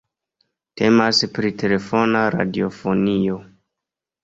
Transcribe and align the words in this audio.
Temas 0.81 1.19
pri 1.35 1.51
telefona 1.65 2.25
radiofonio. 2.39 3.39